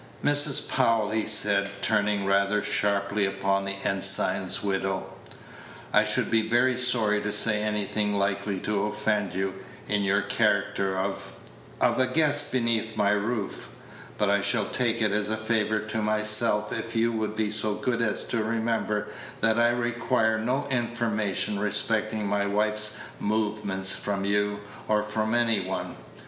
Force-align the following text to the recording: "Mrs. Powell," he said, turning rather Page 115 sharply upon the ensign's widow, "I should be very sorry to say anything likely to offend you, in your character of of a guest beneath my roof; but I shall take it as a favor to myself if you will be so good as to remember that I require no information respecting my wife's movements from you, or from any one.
"Mrs. 0.23 0.67
Powell," 0.67 1.11
he 1.11 1.27
said, 1.27 1.69
turning 1.83 2.25
rather 2.25 2.59
Page 2.61 2.73
115 2.73 2.73
sharply 2.73 3.25
upon 3.27 3.65
the 3.65 3.75
ensign's 3.87 4.63
widow, 4.63 5.13
"I 5.93 6.05
should 6.05 6.31
be 6.31 6.41
very 6.49 6.75
sorry 6.75 7.21
to 7.21 7.31
say 7.31 7.61
anything 7.61 8.15
likely 8.17 8.57
to 8.61 8.87
offend 8.87 9.35
you, 9.35 9.53
in 9.87 10.01
your 10.01 10.23
character 10.23 10.97
of 10.97 11.33
of 11.79 11.99
a 11.99 12.07
guest 12.07 12.51
beneath 12.51 12.97
my 12.97 13.11
roof; 13.11 13.75
but 14.17 14.27
I 14.31 14.41
shall 14.41 14.65
take 14.65 15.03
it 15.03 15.11
as 15.11 15.29
a 15.29 15.37
favor 15.37 15.77
to 15.79 16.01
myself 16.01 16.73
if 16.73 16.95
you 16.95 17.11
will 17.11 17.35
be 17.35 17.51
so 17.51 17.75
good 17.75 18.01
as 18.01 18.23
to 18.29 18.43
remember 18.43 19.05
that 19.41 19.59
I 19.59 19.69
require 19.69 20.39
no 20.39 20.67
information 20.71 21.59
respecting 21.59 22.25
my 22.25 22.47
wife's 22.47 22.93
movements 23.19 23.93
from 23.93 24.25
you, 24.25 24.61
or 24.87 25.03
from 25.03 25.35
any 25.35 25.59
one. 25.63 25.95